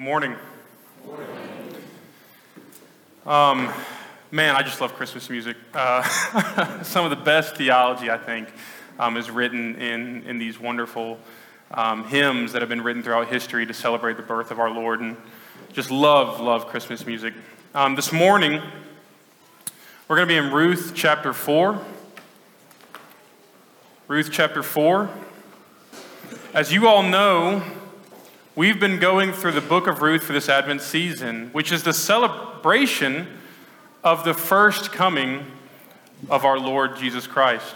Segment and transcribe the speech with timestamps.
[0.00, 0.36] Good morning.
[3.26, 3.70] Um,
[4.30, 5.58] man, I just love Christmas music.
[5.74, 8.48] Uh, some of the best theology, I think,
[8.98, 11.18] um, is written in, in these wonderful
[11.72, 15.02] um, hymns that have been written throughout history to celebrate the birth of our Lord.
[15.02, 15.18] And
[15.70, 17.34] just love, love Christmas music.
[17.74, 18.62] Um, this morning,
[20.08, 21.78] we're going to be in Ruth chapter 4.
[24.08, 25.10] Ruth chapter 4.
[26.54, 27.62] As you all know,
[28.60, 31.94] we've been going through the book of Ruth for this Advent season, which is the
[31.94, 33.26] celebration
[34.04, 35.46] of the first coming
[36.28, 37.74] of our Lord Jesus Christ.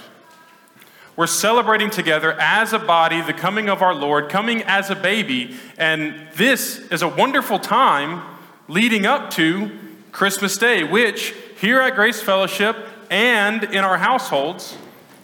[1.16, 5.56] We're celebrating together as a body the coming of our Lord, coming as a baby,
[5.78, 8.20] and this is a wonderful time
[8.69, 9.70] leading up to
[10.12, 12.77] Christmas Day, which here at Grace Fellowship
[13.11, 14.77] and in our households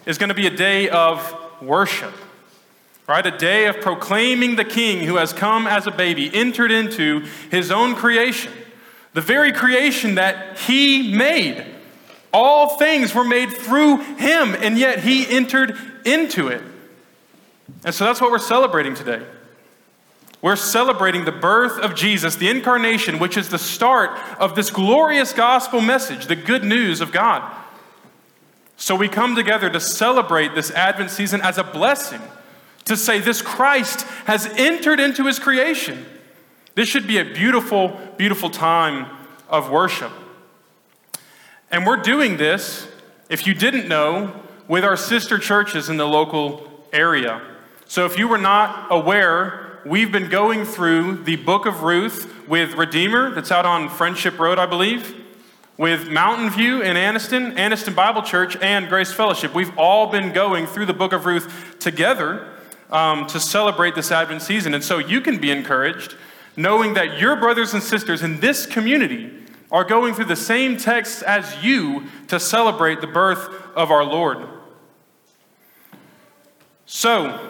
[0.07, 2.15] is going to be a day of worship
[3.11, 3.27] right?
[3.27, 7.73] A day of proclaiming the king who has come as a baby, entered into his
[7.73, 8.53] own creation,
[9.15, 11.67] the very creation that he made.
[12.33, 16.63] All things were made through him, and yet he entered into it.
[17.85, 19.27] And so that's what we're celebrating today.
[20.41, 25.33] We're celebrating the birth of Jesus, the incarnation, which is the start of this glorious
[25.33, 27.57] gospel message, the good news of God.
[28.77, 32.23] So we come together to celebrate this Advent season as a blessing
[32.85, 36.05] to say this Christ has entered into his creation.
[36.75, 39.07] This should be a beautiful, beautiful time
[39.49, 40.13] of worship.
[41.71, 42.89] And we're doing this,
[43.29, 44.35] if you didn't know,
[44.67, 47.43] with our sister churches in the local area.
[47.87, 52.75] So if you were not aware, we've been going through the book of Ruth with
[52.75, 55.17] Redeemer, that's out on Friendship Road, I believe,
[55.77, 59.55] with Mountain View in Anniston, Anniston Bible Church, and Grace Fellowship.
[59.55, 62.47] We've all been going through the book of Ruth together
[62.91, 64.75] um, to celebrate this Advent season.
[64.75, 66.17] And so you can be encouraged
[66.57, 69.33] knowing that your brothers and sisters in this community
[69.71, 74.47] are going through the same texts as you to celebrate the birth of our Lord.
[76.87, 77.49] So,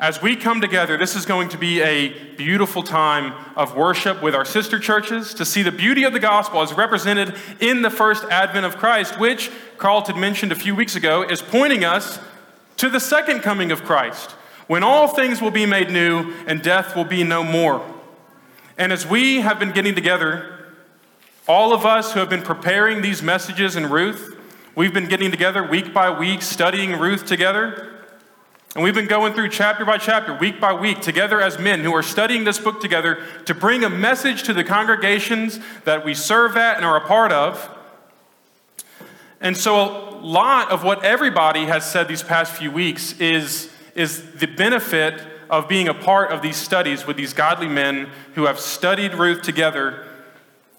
[0.00, 4.34] as we come together, this is going to be a beautiful time of worship with
[4.34, 8.24] our sister churches to see the beauty of the gospel as represented in the first
[8.30, 12.20] advent of Christ, which Carlton mentioned a few weeks ago is pointing us
[12.76, 14.36] to the second coming of Christ
[14.68, 17.84] when all things will be made new and death will be no more.
[18.76, 20.66] And as we have been getting together,
[21.48, 24.38] all of us who have been preparing these messages in Ruth,
[24.76, 27.94] we've been getting together week by week, studying Ruth together.
[28.74, 31.94] And we've been going through chapter by chapter, week by week, together as men who
[31.94, 36.56] are studying this book together to bring a message to the congregations that we serve
[36.56, 37.74] at and are a part of.
[39.40, 44.22] And so, a lot of what everybody has said these past few weeks is is
[44.32, 45.20] the benefit
[45.50, 49.42] of being a part of these studies with these godly men who have studied Ruth
[49.42, 50.06] together.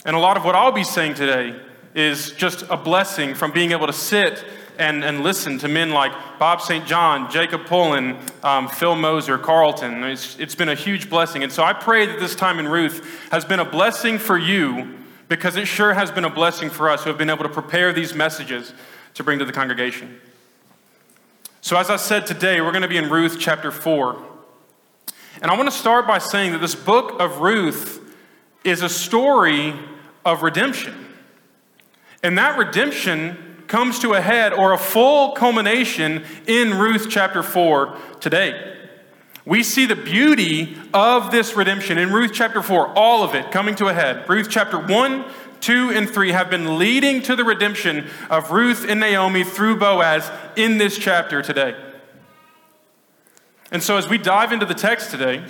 [0.06, 1.60] And a lot of what I'll be saying today
[1.94, 4.46] is just a blessing from being able to sit
[4.78, 6.86] and, and listen to men like Bob St.
[6.86, 10.02] John, Jacob Pullen, um, Phil Moser, Carlton.
[10.06, 11.44] It's, it's been a huge blessing.
[11.44, 14.96] And so I pray that this time in Ruth has been a blessing for you
[15.28, 17.92] because it sure has been a blessing for us who have been able to prepare
[17.92, 18.74] these messages
[19.16, 20.22] to bring to the congregation.
[21.62, 24.26] So, as I said today, we're going to be in Ruth chapter 4.
[25.42, 28.00] And I want to start by saying that this book of Ruth
[28.64, 29.74] is a story
[30.24, 31.08] of redemption.
[32.24, 37.98] And that redemption comes to a head or a full culmination in Ruth chapter 4
[38.22, 38.78] today.
[39.46, 43.76] We see the beauty of this redemption in Ruth chapter 4, all of it coming
[43.76, 44.28] to a head.
[44.30, 45.26] Ruth chapter 1
[45.62, 50.30] 2 and 3 have been leading to the redemption of Ruth and Naomi through Boaz
[50.56, 51.76] in this chapter today.
[53.72, 55.44] And so, as we dive into the text today,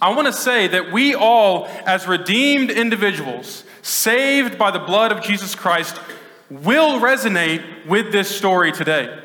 [0.00, 5.22] I want to say that we all, as redeemed individuals, saved by the blood of
[5.22, 5.98] Jesus Christ,
[6.50, 9.20] will resonate with this story today.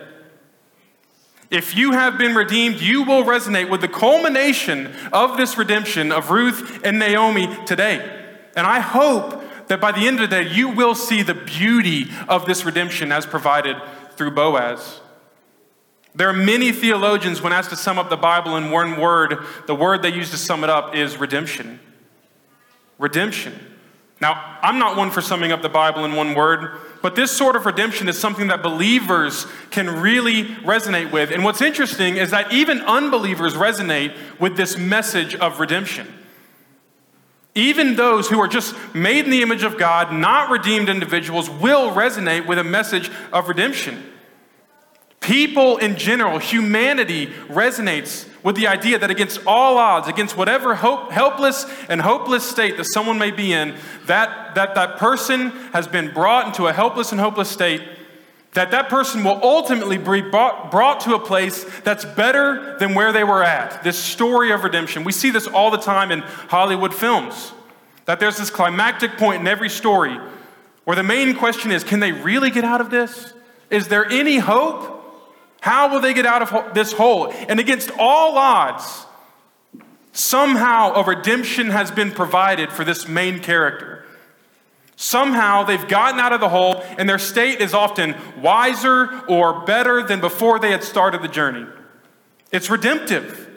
[1.50, 6.30] If you have been redeemed, you will resonate with the culmination of this redemption of
[6.30, 8.28] Ruth and Naomi today.
[8.56, 12.08] And I hope that by the end of the day, you will see the beauty
[12.28, 13.78] of this redemption as provided
[14.16, 15.00] through Boaz.
[16.16, 19.38] There are many theologians, when asked to sum up the Bible in one word,
[19.68, 21.80] the word they use to sum it up is redemption.
[22.98, 23.58] Redemption.
[24.20, 27.56] Now, I'm not one for summing up the Bible in one word, but this sort
[27.56, 31.32] of redemption is something that believers can really resonate with.
[31.32, 36.19] And what's interesting is that even unbelievers resonate with this message of redemption.
[37.56, 41.92] Even those who are just made in the image of God, not redeemed individuals, will
[41.92, 44.04] resonate with a message of redemption.
[45.20, 51.12] People in general, humanity resonates with the idea that against all odds, against whatever hope,
[51.12, 53.76] helpless and hopeless state that someone may be in,
[54.06, 57.82] that, that that person has been brought into a helpless and hopeless state,
[58.54, 63.12] that that person will ultimately be brought, brought to a place that's better than where
[63.12, 63.84] they were at.
[63.84, 65.04] This story of redemption.
[65.04, 67.54] We see this all the time in Hollywood films,
[68.06, 70.18] that there's this climactic point in every story
[70.90, 73.34] where the main question is can they really get out of this?
[73.70, 74.96] Is there any hope?
[75.62, 77.32] How will they get out of this hole?
[77.48, 79.06] And against all odds,
[80.14, 84.06] somehow a redemption has been provided for this main character.
[85.02, 90.04] Somehow they've gotten out of the hole, and their state is often wiser or better
[90.04, 91.66] than before they had started the journey.
[92.52, 93.48] It's redemptive.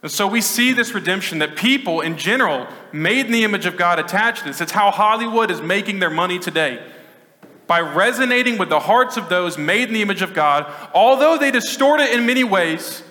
[0.00, 3.76] And so we see this redemption that people in general, made in the image of
[3.76, 4.62] God, attach this.
[4.62, 6.82] It's how Hollywood is making their money today
[7.66, 11.50] by resonating with the hearts of those made in the image of God, although they
[11.50, 13.02] distort it in many ways,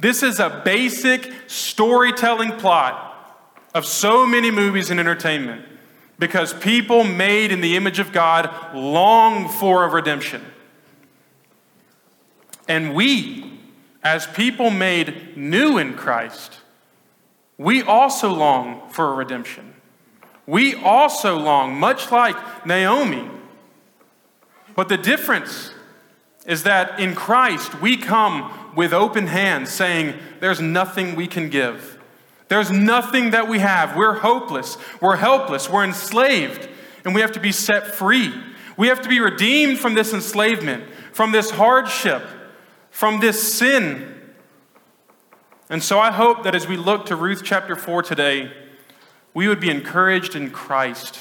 [0.00, 5.64] this is a basic storytelling plot of so many movies and entertainment
[6.18, 10.44] because people made in the image of God long for a redemption.
[12.68, 13.58] And we,
[14.02, 16.58] as people made new in Christ,
[17.58, 19.74] we also long for a redemption.
[20.46, 23.28] We also long, much like Naomi,
[24.74, 25.70] but the difference
[26.46, 31.93] is that in Christ, we come with open hands saying, There's nothing we can give.
[32.54, 33.96] There's nothing that we have.
[33.96, 34.78] We're hopeless.
[35.00, 35.68] We're helpless.
[35.68, 36.68] We're enslaved.
[37.04, 38.32] And we have to be set free.
[38.76, 42.22] We have to be redeemed from this enslavement, from this hardship,
[42.92, 44.20] from this sin.
[45.68, 48.52] And so I hope that as we look to Ruth chapter 4 today,
[49.34, 51.18] we would be encouraged in Christ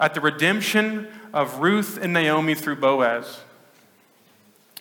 [0.00, 3.40] at the redemption of Ruth and Naomi through Boaz.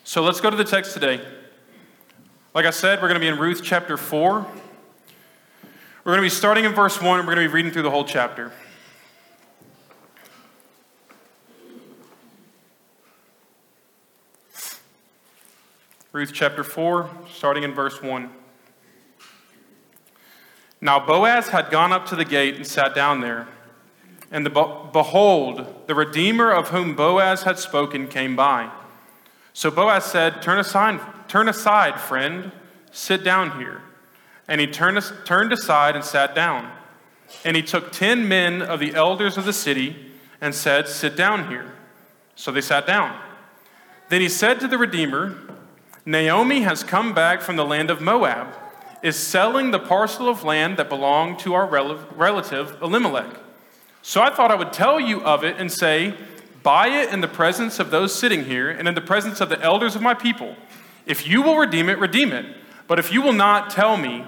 [0.06, 1.20] So let's go to the text today.
[2.54, 4.48] Like I said, we're going to be in Ruth chapter 4.
[6.04, 7.84] We're going to be starting in verse 1 and we're going to be reading through
[7.84, 8.52] the whole chapter.
[16.12, 18.30] Ruth chapter 4, starting in verse 1.
[20.82, 23.48] Now Boaz had gone up to the gate and sat down there.
[24.30, 28.70] And the, behold, the Redeemer of whom Boaz had spoken came by.
[29.54, 32.52] So Boaz said, Turn aside, turn aside, friend,
[32.92, 33.84] sit down here.
[34.54, 36.72] And he turned, turned aside and sat down.
[37.44, 39.96] And he took ten men of the elders of the city
[40.40, 41.74] and said, Sit down here.
[42.36, 43.20] So they sat down.
[44.10, 45.36] Then he said to the Redeemer,
[46.06, 48.54] Naomi has come back from the land of Moab,
[49.02, 53.36] is selling the parcel of land that belonged to our relative Elimelech.
[54.04, 56.14] So I thought I would tell you of it and say,
[56.62, 59.60] Buy it in the presence of those sitting here and in the presence of the
[59.64, 60.56] elders of my people.
[61.08, 62.56] If you will redeem it, redeem it.
[62.86, 64.28] But if you will not, tell me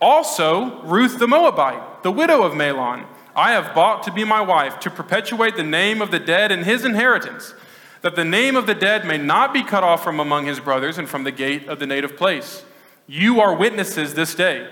[0.00, 4.80] Also, Ruth the Moabite, the widow of Mahlon, I have bought to be my wife,
[4.80, 7.54] to perpetuate the name of the dead in his inheritance,
[8.02, 10.98] that the name of the dead may not be cut off from among his brothers
[10.98, 12.64] and from the gate of the native place.
[13.06, 14.68] You are witnesses this day.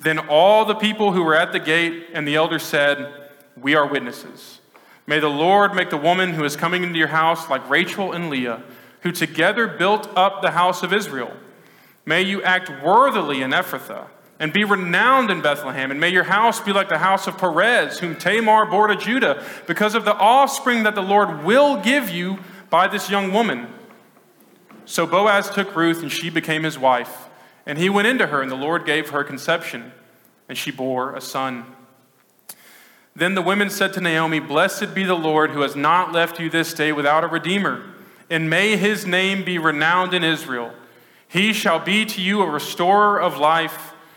[0.00, 3.12] Then all the people who were at the gate and the elders said,
[3.56, 4.60] we are witnesses.
[5.06, 8.30] May the Lord make the woman who is coming into your house like Rachel and
[8.30, 8.62] Leah,
[9.00, 11.32] who together built up the house of Israel.
[12.04, 14.06] May you act worthily in Ephrathah
[14.40, 15.90] and be renowned in Bethlehem.
[15.90, 19.44] And may your house be like the house of Perez, whom Tamar bore to Judah,
[19.66, 22.38] because of the offspring that the Lord will give you
[22.70, 23.68] by this young woman.
[24.86, 27.28] So Boaz took Ruth, and she became his wife.
[27.66, 29.92] And he went into her, and the Lord gave her conception,
[30.48, 31.66] and she bore a son.
[33.14, 36.48] Then the women said to Naomi, Blessed be the Lord who has not left you
[36.48, 37.84] this day without a redeemer,
[38.30, 40.72] and may his name be renowned in Israel.
[41.28, 43.89] He shall be to you a restorer of life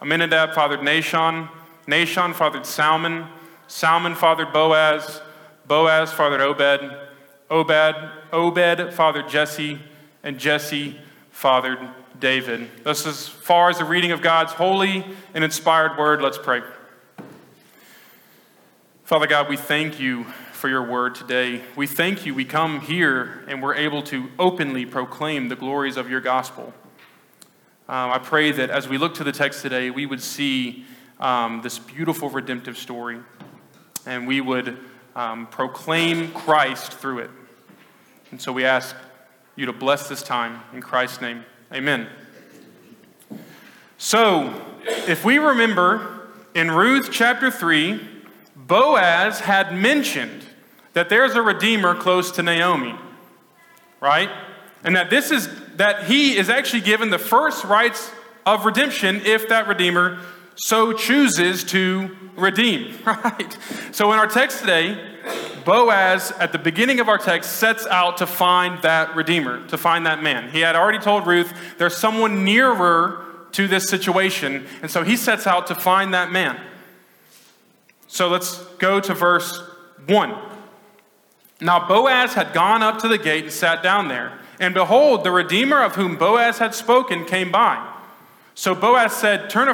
[0.00, 1.48] Amminadab fathered Nahshon.
[1.86, 3.26] Nahshon fathered Salmon.
[3.66, 5.20] Salmon fathered Boaz.
[5.66, 6.96] Boaz fathered Obed.
[7.50, 9.78] Obed, Obed fathered Jesse.
[10.22, 10.96] And Jesse
[11.30, 11.78] fathered
[12.18, 12.68] David.
[12.82, 16.62] Thus, as far as the reading of God's holy and inspired word, let's pray.
[19.04, 21.62] Father God, we thank you for your word today.
[21.76, 22.34] We thank you.
[22.34, 26.74] We come here and we're able to openly proclaim the glories of your gospel.
[27.90, 30.84] Um, I pray that as we look to the text today, we would see
[31.18, 33.18] um, this beautiful redemptive story
[34.04, 34.76] and we would
[35.16, 37.30] um, proclaim Christ through it.
[38.30, 38.94] And so we ask
[39.56, 41.46] you to bless this time in Christ's name.
[41.72, 42.08] Amen.
[43.96, 48.00] So, if we remember in Ruth chapter 3,
[48.54, 50.44] Boaz had mentioned
[50.92, 52.94] that there's a redeemer close to Naomi,
[53.98, 54.28] right?
[54.84, 58.10] And that this is that he is actually given the first rights
[58.44, 60.18] of redemption if that redeemer
[60.56, 63.56] so chooses to redeem, right?
[63.92, 65.16] So in our text today,
[65.64, 70.04] Boaz, at the beginning of our text, sets out to find that redeemer, to find
[70.06, 70.50] that man.
[70.50, 75.46] He had already told Ruth there's someone nearer to this situation, and so he sets
[75.46, 76.60] out to find that man.
[78.08, 79.62] So let's go to verse
[80.06, 80.34] 1.
[81.60, 84.40] Now Boaz had gone up to the gate and sat down there.
[84.60, 87.94] And behold, the Redeemer of whom Boaz had spoken came by.
[88.54, 89.72] So Boaz said, turn,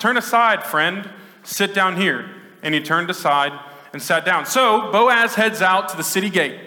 [0.00, 1.08] turn aside, friend,
[1.44, 2.28] sit down here.
[2.62, 3.52] And he turned aside
[3.92, 4.44] and sat down.
[4.44, 6.60] So Boaz heads out to the city gate.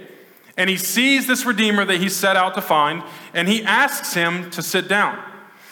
[0.56, 4.50] And he sees this Redeemer that he set out to find, and he asks him
[4.52, 5.22] to sit down.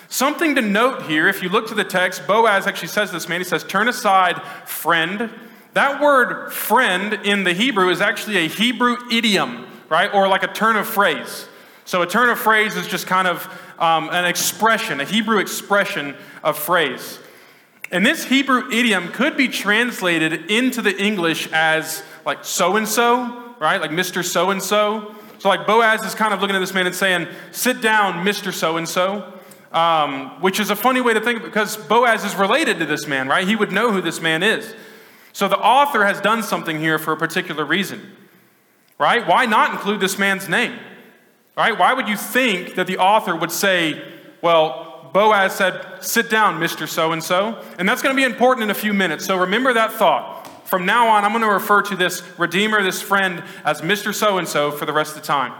[0.10, 3.40] Something to note here, if you look to the text, Boaz actually says this, man.
[3.40, 5.32] He says, Turn aside, friend.
[5.74, 10.14] That word friend in the Hebrew is actually a Hebrew idiom, right?
[10.14, 11.48] Or like a turn of phrase.
[11.86, 13.48] So a turn of phrase is just kind of
[13.80, 17.20] um, an expression, a Hebrew expression of phrase.
[17.92, 23.56] And this Hebrew idiom could be translated into the English as like so and so,
[23.60, 23.80] right?
[23.80, 24.24] Like Mr.
[24.24, 25.16] So and so.
[25.38, 28.52] So, like Boaz is kind of looking at this man and saying, Sit down, Mr.
[28.52, 29.32] So and so.
[30.40, 33.48] Which is a funny way to think because Boaz is related to this man, right?
[33.48, 34.74] He would know who this man is.
[35.34, 38.16] So the author has done something here for a particular reason,
[38.98, 39.28] right?
[39.28, 40.80] Why not include this man's name,
[41.56, 41.78] right?
[41.78, 44.02] Why would you think that the author would say,
[44.42, 46.88] well, Boaz said, sit down, Mr.
[46.88, 47.62] So and so?
[47.80, 49.26] And that's going to be important in a few minutes.
[49.26, 50.46] So remember that thought.
[50.68, 54.14] From now on, I'm going to refer to this Redeemer, this friend, as Mr.
[54.14, 55.54] So and so for the rest of the time.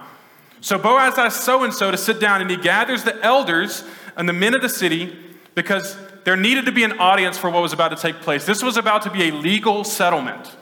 [0.62, 3.84] So Boaz asks so and so to sit down, and he gathers the elders
[4.18, 5.16] and the men of the city
[5.54, 8.46] because there needed to be an audience for what was about to take place.
[8.46, 10.56] This was about to be a legal settlement,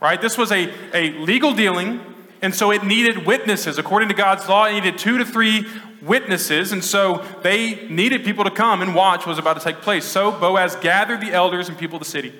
[0.00, 0.22] right?
[0.22, 2.00] This was a, a legal dealing,
[2.44, 3.78] and so it needed witnesses.
[3.78, 5.66] According to God's law, it needed two to three
[6.02, 9.80] witnesses, and so they needed people to come and watch what was about to take
[9.80, 10.04] place.
[10.04, 12.34] So Boaz gathered the elders and people of the city.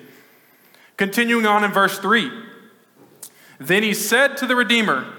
[0.97, 2.31] Continuing on in verse 3
[3.59, 5.11] Then he said to the Redeemer,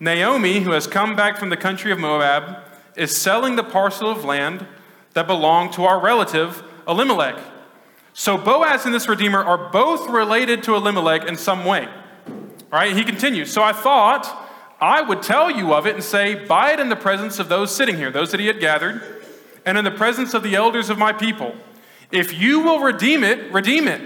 [0.00, 2.58] Naomi, who has come back from the country of Moab,
[2.96, 4.66] is selling the parcel of land
[5.14, 7.36] that belonged to our relative Elimelech.
[8.14, 11.88] So Boaz and this redeemer are both related to Elimelech in some way.
[12.70, 12.94] Right?
[12.94, 13.52] He continues.
[13.52, 14.46] So I thought
[14.80, 17.74] I would tell you of it and say, Buy it in the presence of those
[17.74, 19.02] sitting here, those that he had gathered,
[19.64, 21.54] and in the presence of the elders of my people.
[22.10, 24.00] If you will redeem it, redeem it.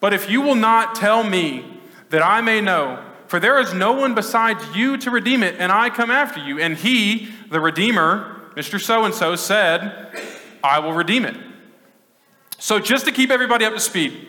[0.00, 1.80] But if you will not tell me
[2.10, 5.72] that I may know, for there is no one besides you to redeem it, and
[5.72, 6.60] I come after you.
[6.60, 8.78] And he, the Redeemer, Mr.
[8.78, 10.08] So and so, said,
[10.62, 11.36] I will redeem it.
[12.58, 14.28] So, just to keep everybody up to speed,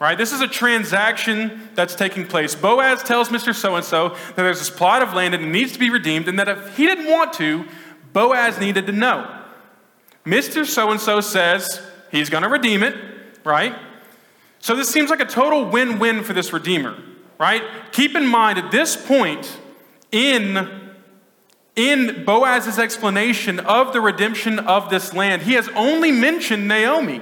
[0.00, 2.54] right, this is a transaction that's taking place.
[2.54, 3.54] Boaz tells Mr.
[3.54, 6.28] So and so that there's this plot of land and it needs to be redeemed,
[6.28, 7.64] and that if he didn't want to,
[8.12, 9.42] Boaz needed to know.
[10.24, 10.66] Mr.
[10.66, 12.94] So and so says he's going to redeem it,
[13.44, 13.74] right?
[14.58, 16.96] So, this seems like a total win win for this redeemer,
[17.38, 17.62] right?
[17.92, 19.60] Keep in mind at this point
[20.10, 20.86] in
[21.76, 27.20] in Boaz's explanation of the redemption of this land, he has only mentioned Naomi.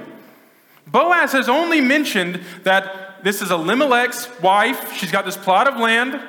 [0.87, 4.93] Boaz has only mentioned that this is Elimelech's wife.
[4.93, 6.21] She's got this plot of land,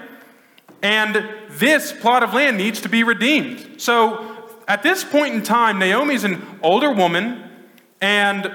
[0.82, 3.80] and this plot of land needs to be redeemed.
[3.80, 7.42] So At this point in time, Naomi's an older woman,
[8.00, 8.52] and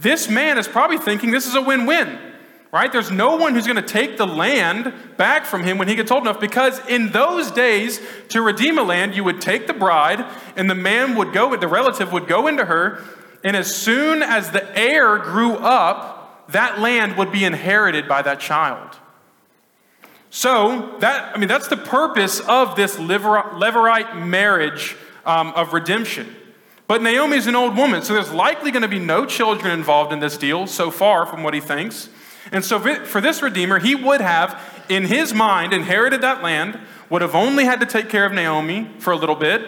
[0.00, 2.18] this man is probably thinking this is a win win,
[2.72, 2.90] right?
[2.90, 6.10] There's no one who's going to take the land back from him when he gets
[6.10, 10.24] old enough, because in those days, to redeem a land, you would take the bride,
[10.56, 13.04] and the man would go, the relative would go into her,
[13.44, 18.40] and as soon as the heir grew up, that land would be inherited by that
[18.40, 18.98] child.
[20.30, 26.34] So that I mean that's the purpose of this Levirate marriage um, of redemption.
[26.86, 30.12] But Naomi is an old woman, so there's likely going to be no children involved
[30.12, 32.10] in this deal so far from what he thinks.
[32.52, 34.60] And so for this redeemer, he would have,
[34.90, 38.90] in his mind, inherited that land, would have only had to take care of Naomi
[38.98, 39.62] for a little bit,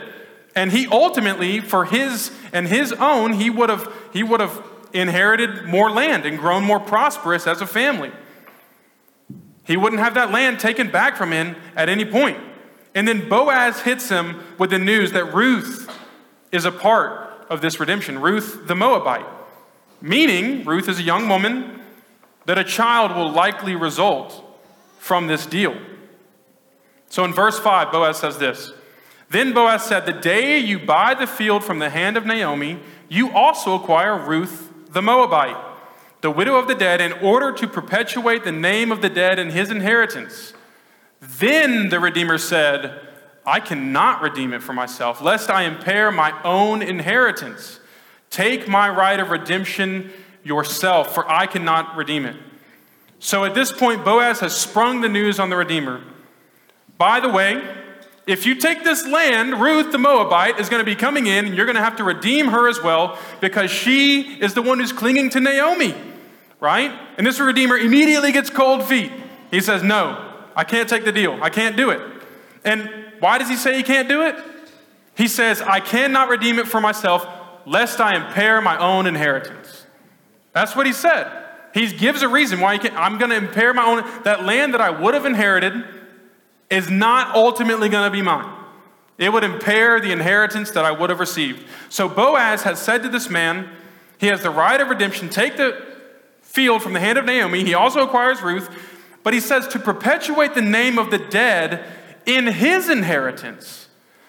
[0.56, 5.66] and he ultimately, for his and his own, he would have he would have inherited
[5.66, 8.10] more land and grown more prosperous as a family.
[9.64, 12.38] He wouldn't have that land taken back from him at any point.
[12.94, 15.90] And then Boaz hits him with the news that Ruth
[16.50, 18.20] is a part of this redemption.
[18.20, 19.26] Ruth the Moabite.
[20.00, 21.82] Meaning, Ruth is a young woman,
[22.46, 24.42] that a child will likely result
[24.98, 25.76] from this deal.
[27.08, 28.72] So in verse 5, Boaz says this
[29.28, 32.78] Then Boaz said, The day you buy the field from the hand of Naomi,
[33.08, 35.56] you also acquire Ruth the Moabite,
[36.20, 39.50] the widow of the dead, in order to perpetuate the name of the dead in
[39.50, 40.54] his inheritance.
[41.20, 43.00] Then the Redeemer said,
[43.44, 47.80] I cannot redeem it for myself, lest I impair my own inheritance.
[48.30, 50.10] Take my right of redemption
[50.42, 52.36] yourself, for I cannot redeem it.
[53.18, 56.02] So at this point, Boaz has sprung the news on the Redeemer.
[56.98, 57.62] By the way,
[58.26, 61.54] if you take this land, Ruth the Moabite is going to be coming in, and
[61.54, 64.92] you're going to have to redeem her as well because she is the one who's
[64.92, 65.94] clinging to Naomi,
[66.58, 66.90] right?
[67.16, 69.12] And this Redeemer immediately gets cold feet.
[69.52, 71.38] He says, No, I can't take the deal.
[71.40, 72.00] I can't do it.
[72.64, 72.90] And
[73.20, 74.36] why does he say he can't do it?
[75.16, 77.26] He says, I cannot redeem it for myself,
[77.64, 79.86] lest I impair my own inheritance.
[80.52, 81.30] That's what he said.
[81.72, 82.94] He gives a reason why he can't.
[82.94, 84.22] I'm going to impair my own.
[84.24, 85.84] That land that I would have inherited
[86.70, 88.52] is not ultimately going to be mine.
[89.18, 91.64] It would impair the inheritance that I would have received.
[91.88, 93.70] So Boaz has said to this man,
[94.18, 95.28] he has the right of redemption.
[95.28, 95.82] Take the
[96.42, 97.64] field from the hand of Naomi.
[97.64, 98.68] He also acquires Ruth.
[99.22, 101.84] But he says to perpetuate the name of the dead
[102.26, 103.88] in his inheritance.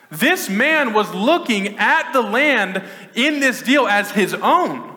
[0.10, 2.82] This man was looking at the land
[3.14, 4.94] in this deal as his own.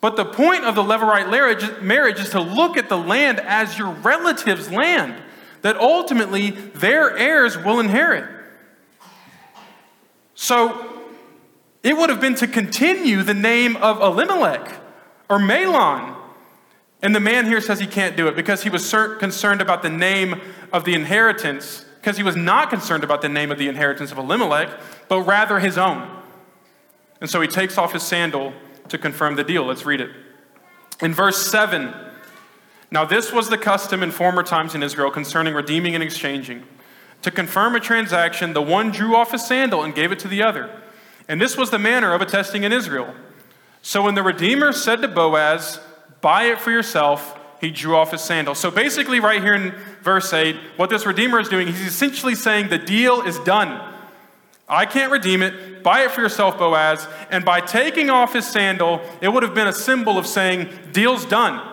[0.00, 3.90] But the point of the Levirate marriage is to look at the land as your
[3.90, 5.22] relative's land,
[5.62, 8.28] that ultimately their heirs will inherit.
[10.34, 11.04] So
[11.82, 14.80] it would have been to continue the name of Elimelech
[15.28, 16.16] or Mahlon.
[17.00, 19.90] and the man here says he can't do it because he was concerned about the
[19.90, 20.40] name
[20.72, 24.18] of the inheritance, because he was not concerned about the name of the inheritance of
[24.18, 24.68] Elimelech,
[25.08, 26.08] but rather his own.
[27.20, 28.52] And so he takes off his sandal
[28.88, 29.64] to confirm the deal.
[29.64, 30.10] Let's read it.
[31.00, 31.92] In verse 7,
[32.92, 36.62] now this was the custom in former times in Israel concerning redeeming and exchanging.
[37.22, 40.42] To confirm a transaction, the one drew off his sandal and gave it to the
[40.42, 40.70] other.
[41.26, 43.14] And this was the manner of attesting in Israel.
[43.80, 45.80] So when the Redeemer said to Boaz,
[46.20, 47.38] Buy it for yourself.
[47.60, 48.54] He drew off his sandal.
[48.54, 52.68] So basically, right here in verse 8, what this Redeemer is doing, he's essentially saying
[52.68, 53.80] the deal is done.
[54.68, 55.82] I can't redeem it.
[55.82, 57.08] Buy it for yourself, Boaz.
[57.30, 61.24] And by taking off his sandal, it would have been a symbol of saying, deal's
[61.24, 61.71] done.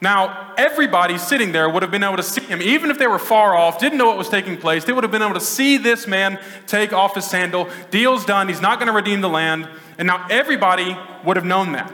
[0.00, 3.18] Now, everybody sitting there would have been able to see him, even if they were
[3.18, 4.84] far off, didn't know what was taking place.
[4.84, 7.68] They would have been able to see this man take off his sandal.
[7.90, 8.48] Deal's done.
[8.48, 9.68] He's not going to redeem the land.
[9.98, 11.92] And now everybody would have known that.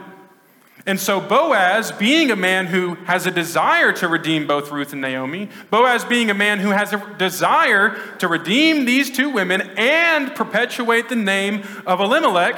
[0.87, 5.01] And so, Boaz, being a man who has a desire to redeem both Ruth and
[5.01, 10.35] Naomi, Boaz being a man who has a desire to redeem these two women and
[10.35, 12.55] perpetuate the name of Elimelech,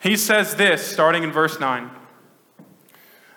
[0.00, 1.90] he says this, starting in verse 9.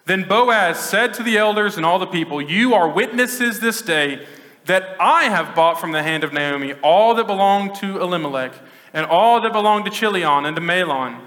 [0.06, 4.26] Then Boaz said to the elders and all the people, You are witnesses this day
[4.66, 8.54] that I have bought from the hand of Naomi all that belonged to Elimelech,
[8.94, 11.22] and all that belonged to Chilion and to Mahlon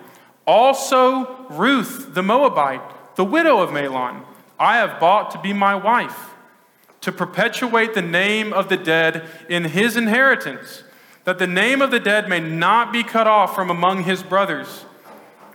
[0.49, 4.25] also, Ruth the Moabite, the widow of Mahlon,
[4.59, 6.31] I have bought to be my wife,
[7.03, 10.85] to perpetuate the name of the dead in his inheritance,
[11.25, 14.87] that the name of the dead may not be cut off from among his brothers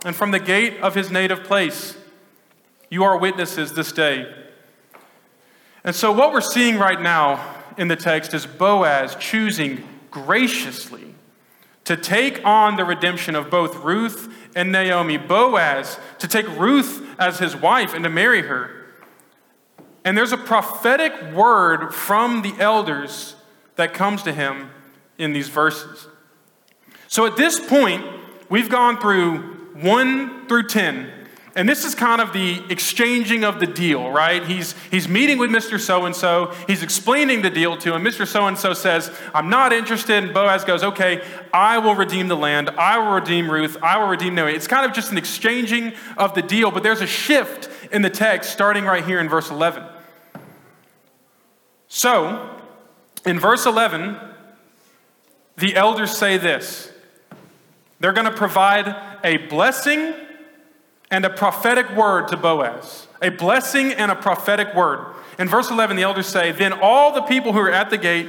[0.04, 1.96] and from the gate of his native place.
[2.94, 4.32] You are witnesses this day.
[5.82, 11.16] And so, what we're seeing right now in the text is Boaz choosing graciously
[11.86, 17.40] to take on the redemption of both Ruth and Naomi, Boaz, to take Ruth as
[17.40, 18.70] his wife and to marry her.
[20.04, 23.34] And there's a prophetic word from the elders
[23.74, 24.70] that comes to him
[25.18, 26.06] in these verses.
[27.08, 28.06] So at this point,
[28.48, 29.38] we've gone through
[29.80, 31.23] 1 through 10.
[31.56, 34.44] And this is kind of the exchanging of the deal, right?
[34.44, 35.78] He's, he's meeting with Mr.
[35.78, 36.52] So and so.
[36.66, 38.02] He's explaining the deal to him.
[38.02, 38.26] Mr.
[38.26, 40.24] So and so says, I'm not interested.
[40.24, 42.70] And Boaz goes, Okay, I will redeem the land.
[42.70, 43.76] I will redeem Ruth.
[43.82, 44.54] I will redeem Naomi.
[44.54, 48.10] It's kind of just an exchanging of the deal, but there's a shift in the
[48.10, 49.84] text starting right here in verse 11.
[51.86, 52.50] So,
[53.24, 54.18] in verse 11,
[55.56, 56.90] the elders say this
[58.00, 60.14] they're going to provide a blessing
[61.10, 63.06] and a prophetic word to Boaz.
[63.22, 65.14] A blessing and a prophetic word.
[65.38, 68.28] In verse 11, the elders say, Then all the people who were at the gate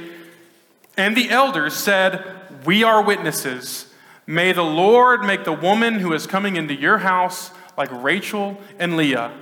[0.96, 2.24] and the elders said,
[2.64, 3.92] We are witnesses.
[4.26, 8.96] May the Lord make the woman who is coming into your house like Rachel and
[8.96, 9.32] Leah,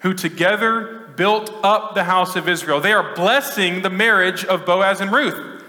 [0.00, 2.80] who together built up the house of Israel.
[2.80, 5.62] They are blessing the marriage of Boaz and Ruth.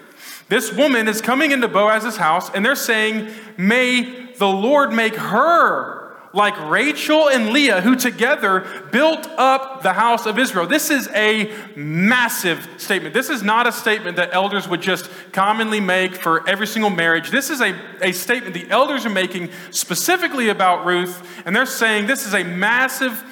[0.48, 6.05] This woman is coming into Boaz's house, and they're saying, May the Lord make her
[6.36, 10.68] like Rachel and Leah, who together built up the house of Israel.
[10.68, 13.14] This is a massive statement.
[13.14, 17.32] This is not a statement that elders would just commonly make for every single marriage.
[17.32, 22.08] This is a, a statement the elders are making specifically about Ruth, and they're saying
[22.08, 23.24] this is a massive,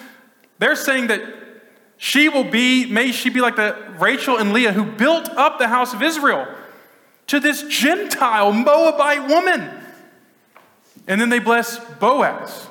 [0.60, 1.22] they're saying that
[1.98, 5.68] she will be, may she be like the Rachel and Leah who built up the
[5.68, 6.48] house of Israel
[7.28, 9.70] to this Gentile Moabite woman.
[11.06, 12.70] And then they bless Boaz.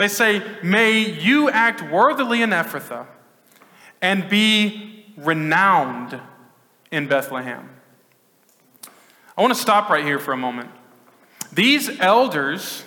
[0.00, 3.06] They say, May you act worthily in Ephrathah
[4.00, 6.18] and be renowned
[6.90, 7.68] in Bethlehem.
[9.36, 10.70] I want to stop right here for a moment.
[11.52, 12.82] These elders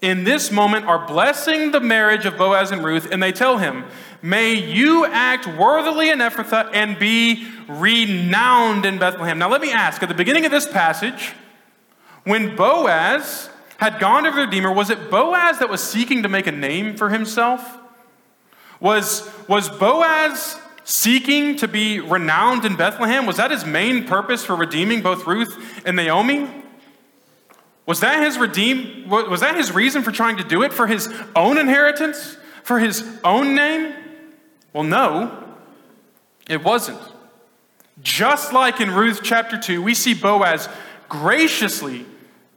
[0.00, 3.84] in this moment are blessing the marriage of Boaz and Ruth, and they tell him,
[4.20, 9.38] May you act worthily in Ephrathah and be renowned in Bethlehem.
[9.38, 11.34] Now, let me ask at the beginning of this passage,
[12.24, 13.48] when Boaz
[13.82, 16.96] had gone to the Redeemer, was it Boaz that was seeking to make a name
[16.96, 17.78] for himself?
[18.78, 23.26] Was, was Boaz seeking to be renowned in Bethlehem?
[23.26, 26.48] Was that his main purpose for redeeming both Ruth and Naomi?
[27.84, 31.12] Was that his redeem was that his reason for trying to do it for his
[31.34, 32.36] own inheritance?
[32.62, 33.94] For his own name?
[34.72, 35.36] Well, no.
[36.48, 37.00] It wasn't.
[38.00, 40.68] Just like in Ruth chapter 2, we see Boaz
[41.08, 42.06] graciously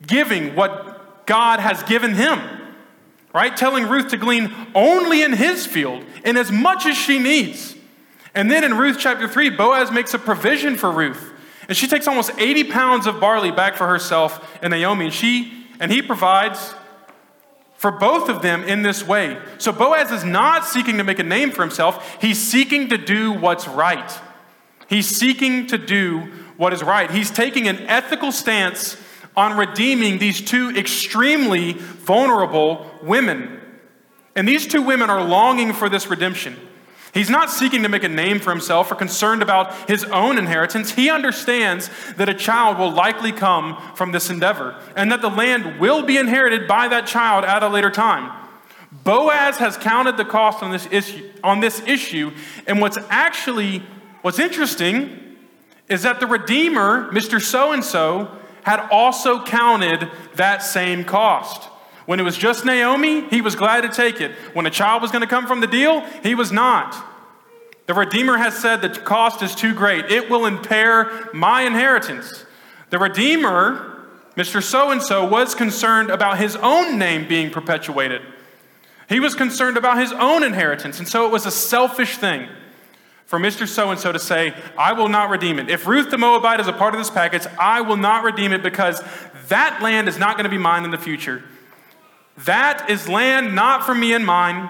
[0.05, 0.94] giving what
[1.25, 2.39] God has given him,
[3.33, 3.55] right?
[3.55, 7.75] Telling Ruth to glean only in his field and as much as she needs.
[8.33, 11.31] And then in Ruth chapter 3, Boaz makes a provision for Ruth.
[11.67, 15.05] And she takes almost 80 pounds of barley back for herself and Naomi.
[15.05, 16.73] And she and he provides
[17.75, 19.37] for both of them in this way.
[19.57, 23.33] So Boaz is not seeking to make a name for himself, he's seeking to do
[23.33, 24.11] what's right.
[24.87, 27.09] He's seeking to do what is right.
[27.09, 28.97] He's taking an ethical stance
[29.35, 33.59] on redeeming these two extremely vulnerable women.
[34.35, 36.57] And these two women are longing for this redemption.
[37.13, 40.91] He's not seeking to make a name for himself or concerned about his own inheritance.
[40.91, 45.79] He understands that a child will likely come from this endeavor and that the land
[45.79, 48.33] will be inherited by that child at a later time.
[48.91, 52.31] Boaz has counted the cost on this issue, on this issue
[52.67, 53.79] and what's actually
[54.21, 55.37] what's interesting
[55.87, 57.39] is that the redeemer, Mr.
[57.39, 58.29] So and so,
[58.65, 61.69] had also counted that same cost.
[62.07, 64.31] When it was just Naomi, he was glad to take it.
[64.53, 66.95] When a child was going to come from the deal, he was not.
[67.85, 70.05] The Redeemer has said the cost is too great.
[70.05, 72.45] It will impair my inheritance.
[72.89, 74.63] The Redeemer, Mr.
[74.63, 78.23] So and so, was concerned about his own name being perpetuated.
[79.07, 82.49] He was concerned about his own inheritance, and so it was a selfish thing
[83.25, 83.67] for Mr.
[83.67, 85.69] So and so to say, I will not redeem it.
[85.69, 88.61] If Ruth the Moabite is a part of this package, I will not redeem it
[88.61, 89.01] because
[89.47, 91.43] that land is not going to be mine in the future.
[92.39, 94.69] That is land not for me and mine,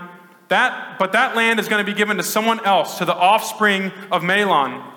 [0.50, 3.92] that, but that land is going to be given to someone else, to the offspring
[4.12, 4.92] of Mahlon.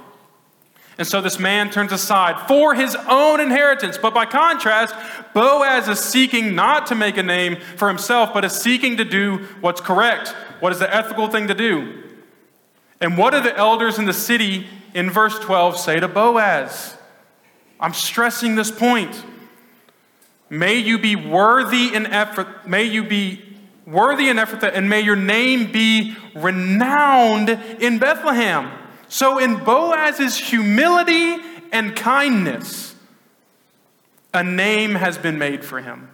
[0.98, 3.96] And so this man turns aside for his own inheritance.
[3.96, 4.94] But by contrast,
[5.32, 9.46] Boaz is seeking not to make a name for himself, but is seeking to do
[9.60, 10.30] what's correct.
[10.58, 12.07] What is the ethical thing to do?
[13.00, 16.96] And what do the elders in the city in verse 12 say to Boaz?
[17.80, 19.24] I'm stressing this point.
[20.50, 23.42] May you be worthy in Ephrathah, may you be
[23.86, 28.70] worthy in Ephrathah, and may your name be renowned in Bethlehem.
[29.08, 31.36] So, in Boaz's humility
[31.72, 32.94] and kindness,
[34.34, 36.10] a name has been made for him.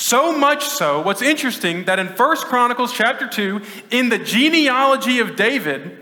[0.00, 5.34] So much so, what's interesting that in 1 Chronicles chapter 2, in the genealogy of
[5.34, 5.98] David,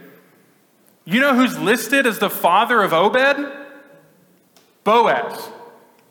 [1.07, 3.51] you know who's listed as the father of Obed?
[4.85, 5.49] Boaz.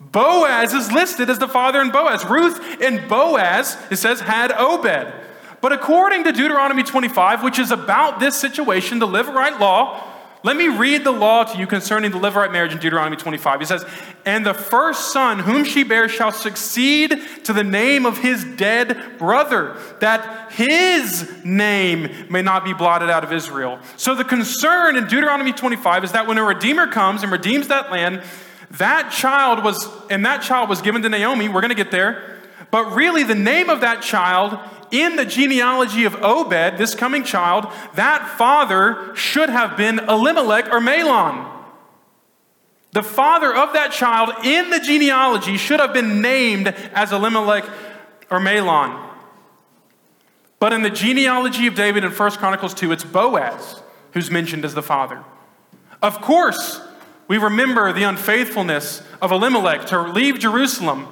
[0.00, 2.24] Boaz is listed as the father in Boaz.
[2.24, 5.14] Ruth and Boaz, it says, had Obed.
[5.60, 10.02] But according to Deuteronomy 25, which is about this situation, the Levirate law,
[10.46, 13.58] let me read the law to you concerning the Levirate marriage in Deuteronomy 25.
[13.58, 13.84] He says,
[14.24, 19.18] And the first son whom she bears shall succeed to the name of his dead
[19.18, 23.80] brother, that his name may not be blotted out of Israel.
[23.96, 27.90] So the concern in Deuteronomy 25 is that when a redeemer comes and redeems that
[27.90, 28.22] land,
[28.70, 31.48] that child was, and that child was given to Naomi.
[31.48, 32.36] We're going to get there.
[32.70, 37.66] But really, the name of that child in the genealogy of Obed, this coming child,
[37.94, 41.52] that father should have been Elimelech or Mahlon.
[42.92, 47.64] The father of that child in the genealogy should have been named as Elimelech
[48.30, 49.02] or Mahlon.
[50.58, 54.74] But in the genealogy of David in 1 Chronicles 2, it's Boaz who's mentioned as
[54.74, 55.22] the father.
[56.00, 56.80] Of course,
[57.28, 61.08] we remember the unfaithfulness of Elimelech to leave Jerusalem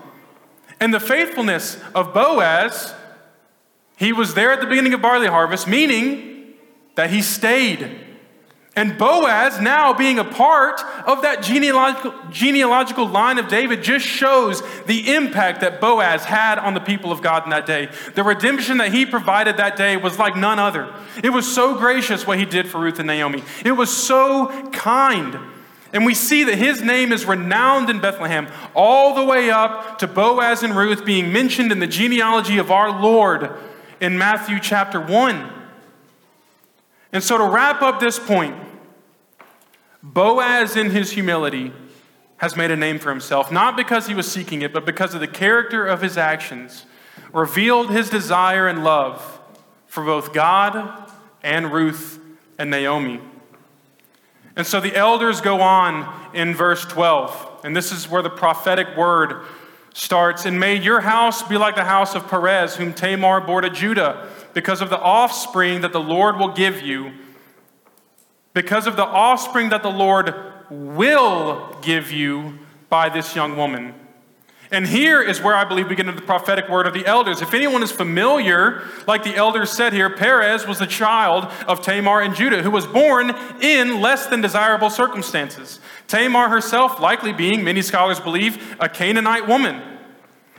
[0.81, 2.95] and the faithfulness of Boaz
[3.97, 6.55] he was there at the beginning of barley harvest, meaning
[6.95, 8.01] that he stayed.
[8.77, 14.63] And Boaz, now being a part of that genealogical, genealogical line of David, just shows
[14.87, 17.89] the impact that Boaz had on the people of God in that day.
[18.17, 20.93] The redemption that he provided that day was like none other.
[21.23, 25.39] It was so gracious what he did for Ruth and Naomi, it was so kind.
[25.93, 30.09] And we see that his name is renowned in Bethlehem, all the way up to
[30.09, 33.57] Boaz and Ruth being mentioned in the genealogy of our Lord
[34.01, 35.51] in Matthew chapter 1.
[37.13, 38.57] And so, to wrap up this point,
[40.03, 41.73] Boaz, in his humility,
[42.39, 45.21] has made a name for himself, not because he was seeking it, but because of
[45.21, 46.85] the character of his actions,
[47.33, 49.41] revealed his desire and love
[49.87, 51.11] for both God
[51.43, 52.19] and Ruth
[52.59, 53.21] and Naomi.
[54.57, 58.97] And so the elders go on in verse 12, and this is where the prophetic
[58.97, 59.45] word
[59.95, 63.71] starts, and may your house be like the house of Perez, whom Tamar bore to
[63.71, 67.13] Judah, because of the offspring that the Lord will give you,
[68.53, 70.35] because of the offspring that the Lord
[70.69, 73.95] will give you by this young woman.
[74.71, 77.43] And here is where I believe we get into the prophetic word of the elders.
[77.43, 82.23] If anyone is familiar, like the elders said here, Perez was the child of Tamar
[82.23, 85.81] and Judah, who was born in less than desirable circumstances.
[86.09, 89.83] Tamar herself, likely being, many scholars believe, a Canaanite woman.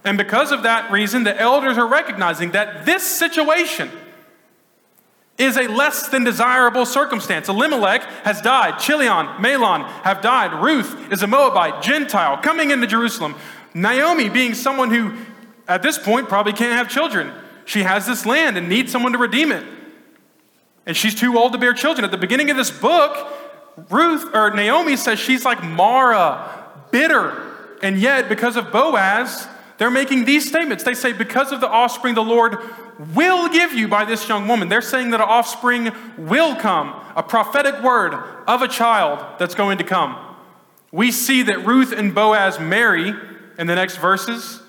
[0.03, 3.89] And because of that reason, the elders are recognizing that this situation
[5.37, 7.49] is a less than desirable circumstance.
[7.49, 8.79] Elimelech has died.
[8.79, 10.63] Chilion, Mahlon have died.
[10.63, 13.35] Ruth is a Moabite, Gentile, coming into Jerusalem.
[13.75, 15.13] Naomi, being someone who,
[15.67, 17.31] at this point, probably can't have children.
[17.65, 19.65] She has this land and needs someone to redeem it.
[20.85, 22.05] And she's too old to bear children.
[22.05, 23.27] At the beginning of this book,
[23.89, 27.51] Ruth or Naomi says she's like Mara, bitter.
[27.83, 30.85] And yet, because of Boaz, they're making these statements.
[30.85, 32.57] They say, Because of the offspring the Lord
[33.13, 34.69] will give you by this young woman.
[34.69, 38.13] They're saying that an offspring will come, a prophetic word
[38.47, 40.17] of a child that's going to come.
[40.93, 43.13] We see that Ruth and Boaz marry
[43.57, 44.61] in the next verses.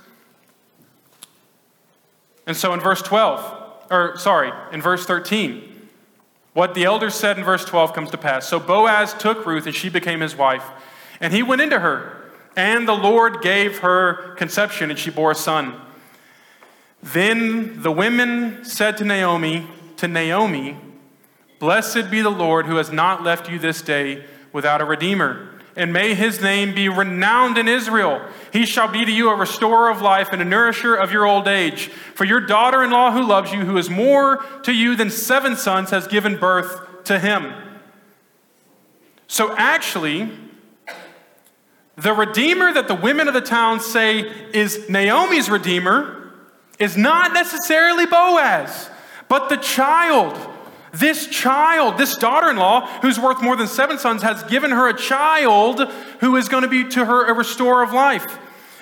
[2.46, 5.88] And so in verse 12, or sorry, in verse 13,
[6.52, 8.48] what the elders said in verse 12 comes to pass.
[8.48, 10.64] So Boaz took Ruth and she became his wife.
[11.20, 15.34] And he went into her, and the Lord gave her conception, and she bore a
[15.34, 15.80] son.
[17.02, 20.76] Then the women said to Naomi, to Naomi,
[21.58, 25.92] Blessed be the Lord who has not left you this day without a redeemer and
[25.92, 28.22] may his name be renowned in Israel.
[28.52, 31.46] He shall be to you a restorer of life and a nourisher of your old
[31.46, 31.88] age.
[32.14, 35.54] For your daughter in law who loves you, who is more to you than seven
[35.54, 37.52] sons, has given birth to him.
[39.28, 40.30] So actually,
[41.96, 44.20] the redeemer that the women of the town say
[44.52, 46.32] is Naomi's redeemer
[46.78, 48.90] is not necessarily Boaz,
[49.28, 50.38] but the child
[50.98, 54.88] this child, this daughter in law, who's worth more than seven sons, has given her
[54.88, 55.80] a child
[56.20, 58.38] who is going to be to her a restorer of life.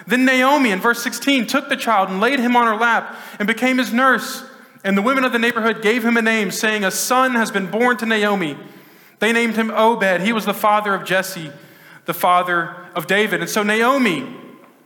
[0.06, 3.46] Then Naomi, in verse 16, took the child and laid him on her lap and
[3.46, 4.44] became his nurse.
[4.82, 7.70] And the women of the neighborhood gave him a name, saying, A son has been
[7.70, 8.58] born to Naomi.
[9.18, 10.20] They named him Obed.
[10.20, 11.50] He was the father of Jesse,
[12.04, 13.40] the father of David.
[13.40, 14.26] And so Naomi,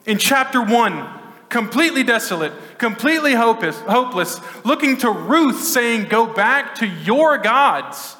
[0.06, 1.17] in chapter 1,
[1.48, 8.16] completely desolate, completely hopeless, hopeless, looking to Ruth saying, Go back to your gods.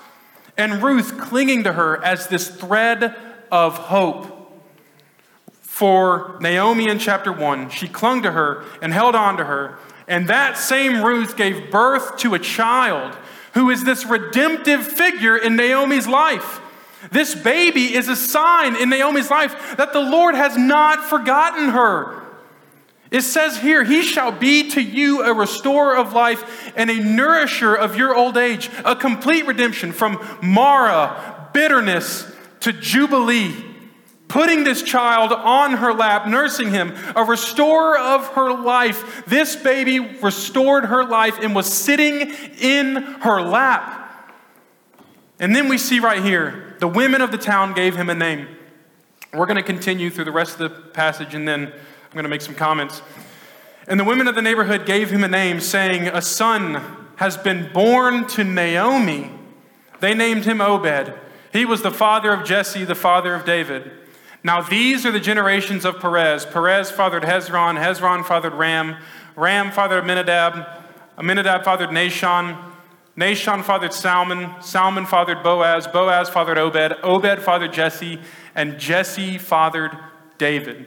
[0.57, 3.15] And Ruth clinging to her as this thread
[3.51, 4.35] of hope.
[5.63, 9.79] For Naomi in chapter 1, she clung to her and held on to her.
[10.09, 13.17] And that same Ruth gave birth to a child
[13.55, 16.61] who is this redemptive figure in Naomi's life.
[17.13, 22.28] This baby is a sign in Naomi's life that the Lord has not forgotten her.
[23.11, 27.75] It says here, He shall be to you a restorer of life and a nourisher
[27.75, 33.65] of your old age, a complete redemption from Mara, bitterness, to Jubilee.
[34.29, 39.25] Putting this child on her lap, nursing him, a restorer of her life.
[39.25, 44.05] This baby restored her life and was sitting in her lap.
[45.41, 48.49] And then we see right here, the women of the town gave him a name.
[49.33, 51.73] We're going to continue through the rest of the passage and then
[52.09, 53.03] I'm going to make some comments.
[53.87, 56.83] And the women of the neighborhood gave him a name, saying, A son
[57.17, 59.31] has been born to Naomi.
[60.01, 61.13] They named him Obed.
[61.53, 63.91] He was the father of Jesse, the father of David.
[64.43, 66.47] Now, these are the generations of Perez.
[66.47, 68.97] Perez fathered Hezron, Hezron fathered Ram,
[69.37, 70.67] Ram fathered Amminadab,
[71.19, 72.57] Amminadab fathered Nahshon,
[73.19, 78.19] Nahshon fathered Salmon, Salmon fathered Boaz, Boaz fathered Obed, Obed fathered Jesse,
[78.55, 79.99] and Jesse fathered
[80.39, 80.87] David.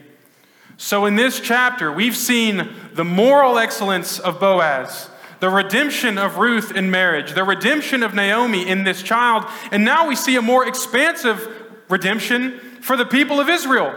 [0.84, 6.76] So, in this chapter, we've seen the moral excellence of Boaz, the redemption of Ruth
[6.76, 10.68] in marriage, the redemption of Naomi in this child, and now we see a more
[10.68, 11.48] expansive
[11.88, 13.94] redemption for the people of Israel.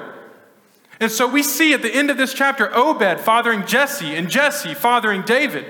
[1.00, 4.74] And so we see at the end of this chapter Obed fathering Jesse and Jesse
[4.74, 5.64] fathering David.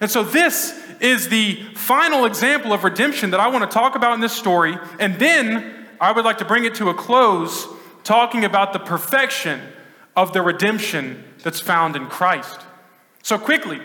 [0.00, 4.14] And so this is the final example of redemption that I want to talk about
[4.14, 4.78] in this story.
[4.98, 7.68] And then I would like to bring it to a close
[8.02, 9.60] talking about the perfection
[10.18, 12.60] of the redemption that's found in Christ.
[13.22, 13.80] So, quickly,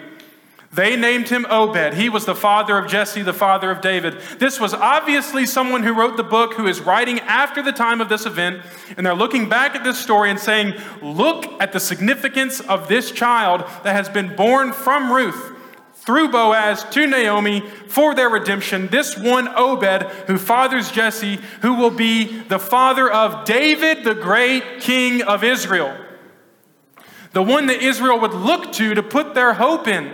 [0.71, 1.93] they named him Obed.
[1.93, 4.19] He was the father of Jesse, the father of David.
[4.39, 8.09] This was obviously someone who wrote the book who is writing after the time of
[8.09, 8.63] this event,
[8.97, 13.11] and they're looking back at this story and saying, Look at the significance of this
[13.11, 15.51] child that has been born from Ruth
[15.93, 18.87] through Boaz to Naomi for their redemption.
[18.87, 24.81] This one, Obed, who fathers Jesse, who will be the father of David, the great
[24.81, 25.95] king of Israel
[27.33, 30.13] the one that Israel would look to to put their hope in.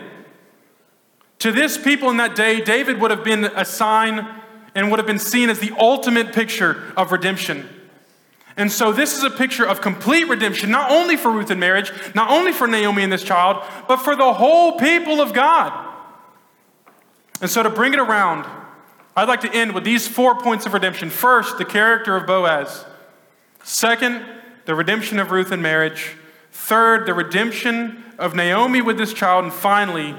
[1.39, 4.27] To this people in that day, David would have been a sign
[4.75, 7.67] and would have been seen as the ultimate picture of redemption.
[8.57, 11.93] And so, this is a picture of complete redemption, not only for Ruth in marriage,
[12.13, 15.71] not only for Naomi and this child, but for the whole people of God.
[17.39, 18.45] And so, to bring it around,
[19.15, 21.09] I'd like to end with these four points of redemption.
[21.09, 22.85] First, the character of Boaz.
[23.63, 24.25] Second,
[24.65, 26.15] the redemption of Ruth in marriage.
[26.59, 29.45] Third, the redemption of Naomi with this child.
[29.45, 30.13] And finally,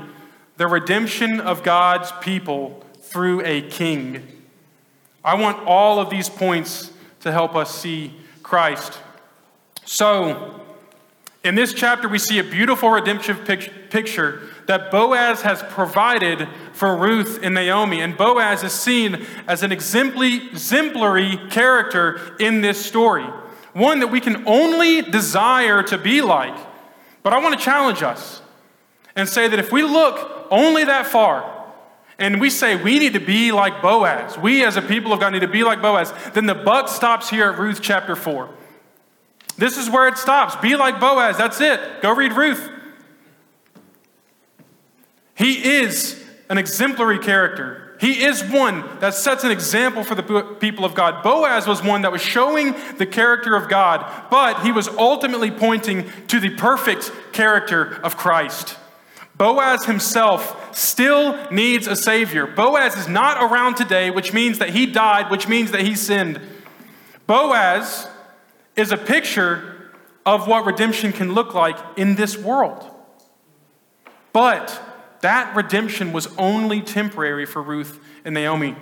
[0.56, 4.26] the redemption of God's people through a king.
[5.22, 8.98] I want all of these points to help us see Christ.
[9.84, 10.60] So,
[11.44, 17.38] in this chapter, we see a beautiful redemptive picture that Boaz has provided for Ruth
[17.42, 18.00] and Naomi.
[18.00, 23.26] And Boaz is seen as an exemplary character in this story
[23.72, 26.56] one that we can only desire to be like.
[27.22, 28.42] But I want to challenge us
[29.16, 31.56] and say that if we look only that far,
[32.18, 35.32] and we say we need to be like Boaz, we as a people of God
[35.32, 38.48] need to be like Boaz, then the buck stops here at Ruth chapter 4.
[39.56, 40.54] This is where it stops.
[40.56, 41.80] Be like Boaz, that's it.
[42.02, 42.70] Go read Ruth.
[45.34, 47.89] He is an exemplary character.
[48.00, 51.22] He is one that sets an example for the people of God.
[51.22, 56.10] Boaz was one that was showing the character of God, but he was ultimately pointing
[56.28, 58.78] to the perfect character of Christ.
[59.36, 62.46] Boaz himself still needs a Savior.
[62.46, 66.40] Boaz is not around today, which means that he died, which means that he sinned.
[67.26, 68.08] Boaz
[68.76, 69.90] is a picture
[70.24, 72.82] of what redemption can look like in this world.
[74.32, 74.80] But
[75.20, 78.76] that redemption was only temporary for Ruth and Naomi.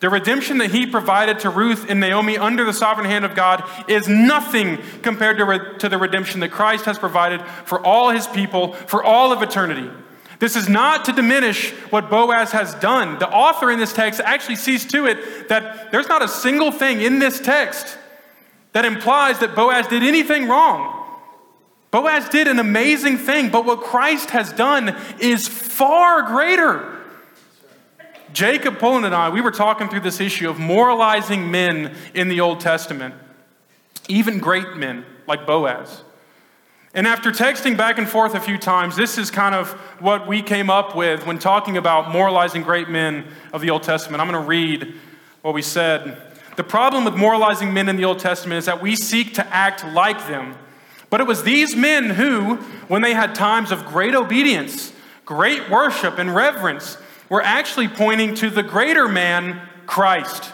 [0.00, 3.68] The redemption that he provided to Ruth and Naomi under the sovereign hand of God
[3.86, 8.26] is nothing compared to, re- to the redemption that Christ has provided for all his
[8.26, 9.90] people for all of eternity.
[10.38, 13.18] This is not to diminish what Boaz has done.
[13.18, 17.02] The author in this text actually sees to it that there's not a single thing
[17.02, 17.98] in this text
[18.72, 20.99] that implies that Boaz did anything wrong.
[21.90, 26.98] Boaz did an amazing thing, but what Christ has done is far greater.
[28.32, 32.40] Jacob Pullen and I, we were talking through this issue of moralizing men in the
[32.40, 33.14] Old Testament,
[34.08, 36.04] even great men like Boaz.
[36.94, 40.42] And after texting back and forth a few times, this is kind of what we
[40.42, 44.20] came up with when talking about moralizing great men of the Old Testament.
[44.20, 44.94] I'm going to read
[45.42, 46.20] what we said.
[46.56, 49.84] The problem with moralizing men in the Old Testament is that we seek to act
[49.86, 50.56] like them
[51.10, 52.56] but it was these men who,
[52.88, 54.92] when they had times of great obedience,
[55.24, 56.96] great worship, and reverence,
[57.28, 60.52] were actually pointing to the greater man, Christ.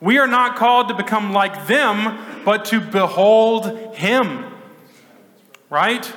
[0.00, 4.44] We are not called to become like them, but to behold Him.
[5.68, 6.12] Right?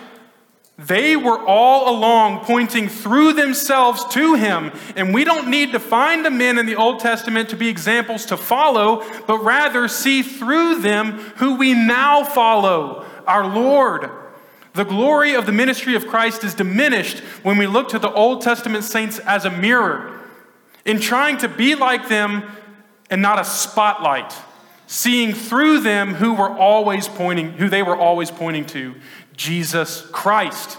[0.80, 4.72] They were all along pointing through themselves to him.
[4.96, 8.26] And we don't need to find the men in the Old Testament to be examples
[8.28, 14.10] to follow, but rather see through them who we now follow, our Lord.
[14.74, 18.42] The glory of the ministry of Christ is diminished when we look to the Old
[18.42, 20.20] Testament saints as a mirror.
[20.86, 22.44] In trying to be like them
[23.10, 24.34] and not a spotlight,
[24.88, 28.96] seeing through them who were always pointing, who they were always pointing to.
[29.36, 30.78] Jesus Christ.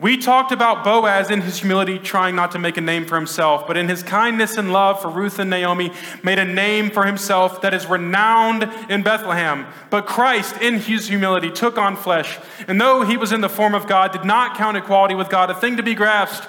[0.00, 3.66] We talked about Boaz in his humility, trying not to make a name for himself,
[3.66, 5.92] but in his kindness and love for Ruth and Naomi,
[6.22, 9.66] made a name for himself that is renowned in Bethlehem.
[9.90, 13.74] But Christ, in his humility, took on flesh, and though he was in the form
[13.74, 16.48] of God, did not count equality with God a thing to be grasped,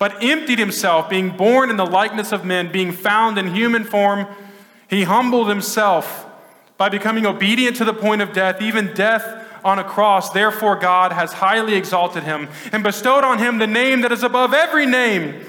[0.00, 4.26] but emptied himself, being born in the likeness of men, being found in human form.
[4.90, 6.26] He humbled himself
[6.76, 10.30] by becoming obedient to the point of death, even death on a cross.
[10.30, 14.54] Therefore, God has highly exalted him and bestowed on him the name that is above
[14.54, 15.44] every name,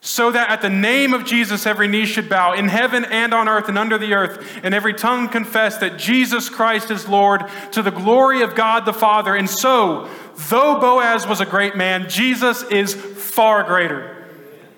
[0.00, 3.48] so that at the name of Jesus every knee should bow in heaven and on
[3.48, 7.82] earth and under the earth, and every tongue confess that Jesus Christ is Lord to
[7.82, 9.34] the glory of God the Father.
[9.34, 10.08] And so,
[10.48, 14.12] though Boaz was a great man, Jesus is far greater.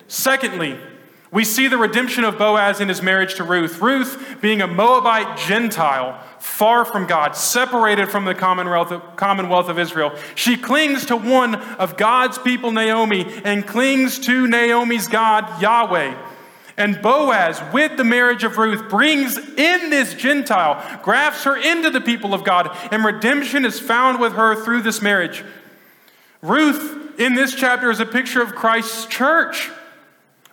[0.07, 0.79] Secondly,
[1.31, 3.79] we see the redemption of Boaz in his marriage to Ruth.
[3.81, 10.57] Ruth, being a Moabite Gentile, far from God, separated from the commonwealth of, Israel, she
[10.57, 16.15] clings to one of God's people, Naomi, and clings to Naomi's God, Yahweh.
[16.77, 22.01] And Boaz, with the marriage of Ruth, brings in this Gentile, grafts her into the
[22.01, 25.43] people of God, and redemption is found with her through this marriage.
[26.41, 29.69] Ruth, in this chapter, is a picture of Christ's church.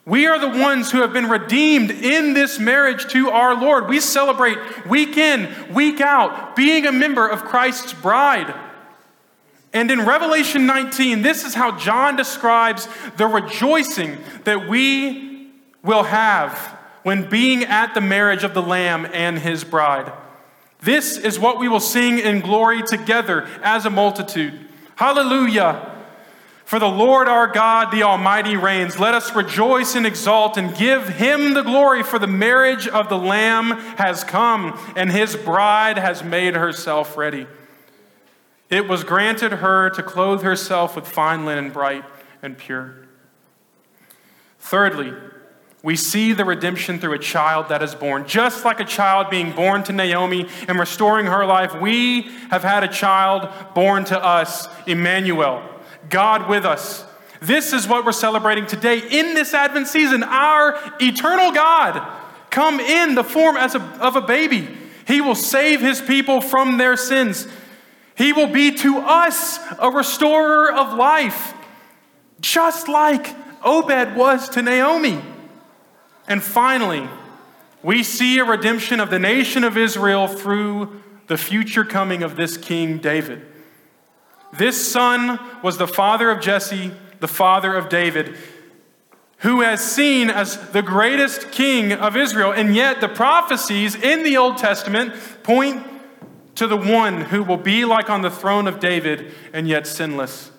[0.06, 3.88] We are the ones who have been redeemed in this marriage to our Lord.
[3.88, 8.54] We celebrate week in, week out, being a member of Christ's bride.
[9.72, 15.50] And in Revelation 19, this is how John describes the rejoicing that we
[15.82, 16.56] will have
[17.02, 20.12] when being at the marriage of the Lamb and his bride.
[20.82, 24.54] This is what we will sing in glory together as a multitude.
[24.94, 25.95] Hallelujah.
[26.66, 28.98] For the Lord our God, the Almighty, reigns.
[28.98, 33.16] Let us rejoice and exult and give him the glory, for the marriage of the
[33.16, 37.46] Lamb has come, and his bride has made herself ready.
[38.68, 42.04] It was granted her to clothe herself with fine linen, bright
[42.42, 43.06] and pure.
[44.58, 45.14] Thirdly,
[45.84, 48.26] we see the redemption through a child that is born.
[48.26, 52.82] Just like a child being born to Naomi and restoring her life, we have had
[52.82, 55.62] a child born to us, Emmanuel.
[56.08, 57.04] God with us.
[57.40, 60.22] This is what we're celebrating today in this Advent season.
[60.22, 62.02] Our eternal God
[62.50, 64.68] come in the form as a, of a baby.
[65.06, 67.46] He will save his people from their sins.
[68.16, 71.54] He will be to us a restorer of life,
[72.40, 75.20] just like Obed was to Naomi.
[76.26, 77.08] And finally,
[77.82, 82.56] we see a redemption of the nation of Israel through the future coming of this
[82.56, 83.46] King David.
[84.52, 88.36] This son was the father of Jesse, the father of David,
[89.38, 92.52] who has seen as the greatest king of Israel.
[92.52, 95.84] And yet, the prophecies in the Old Testament point
[96.54, 100.50] to the one who will be like on the throne of David and yet sinless.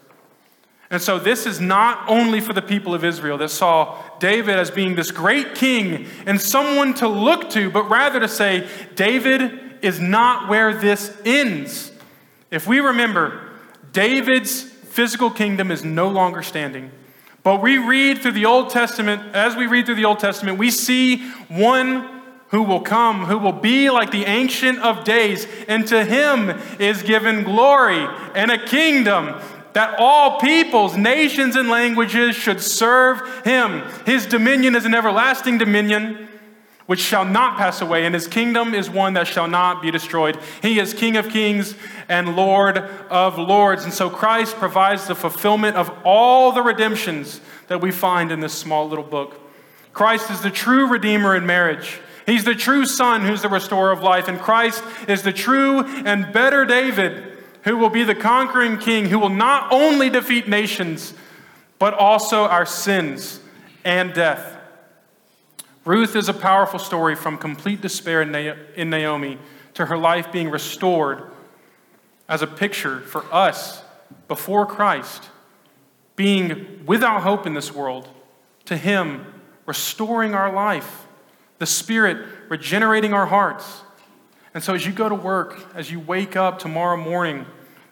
[0.89, 4.71] And so, this is not only for the people of Israel that saw David as
[4.71, 9.99] being this great king and someone to look to, but rather to say, David is
[9.99, 11.91] not where this ends.
[12.51, 13.46] If we remember,
[13.97, 16.91] David's physical kingdom is no longer standing.
[17.41, 20.69] But we read through the Old Testament, as we read through the Old Testament, we
[20.69, 22.07] see one
[22.49, 27.01] who will come, who will be like the Ancient of Days, and to him is
[27.01, 29.33] given glory and a kingdom
[29.73, 33.81] that all peoples, nations, and languages should serve him.
[34.05, 36.27] His dominion is an everlasting dominion
[36.87, 40.39] which shall not pass away, and his kingdom is one that shall not be destroyed.
[40.61, 41.75] He is King of kings
[42.09, 43.83] and Lord of lords.
[43.83, 48.53] And so Christ provides the fulfillment of all the redemptions that we find in this
[48.53, 49.39] small little book.
[49.91, 51.99] Christ is the true Redeemer in marriage.
[52.25, 54.27] He's the true Son who's the restorer of life.
[54.27, 59.19] And Christ is the true and better David who will be the conquering king who
[59.19, 61.13] will not only defeat nations,
[61.79, 63.41] but also our sins
[63.83, 64.56] and death.
[65.87, 69.37] Ruth is a powerful story from complete despair in Naomi
[69.73, 71.31] to her life being restored
[72.27, 73.81] as a picture for us
[74.27, 75.29] before Christ,
[76.17, 78.09] being without hope in this world,
[78.65, 79.25] to Him
[79.65, 81.07] restoring our life
[81.59, 83.81] the Spirit regenerating our hearts.
[84.53, 87.45] And so, as you go to work, as you wake up tomorrow morning,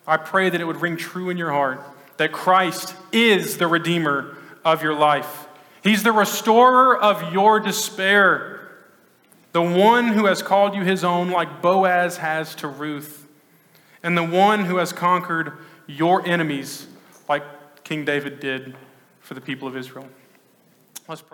[0.06, 1.82] I pray that it would ring true in your heart
[2.18, 5.45] that Christ is the Redeemer of your life.
[5.86, 8.70] He's the restorer of your despair,
[9.52, 13.28] the one who has called you his own, like Boaz has to Ruth,
[14.02, 15.54] and the one who has conquered
[15.86, 16.88] your enemies,
[17.30, 17.44] like
[17.84, 18.76] King David did
[19.20, 20.10] for the people of Israel.
[21.08, 21.34] Let's pray.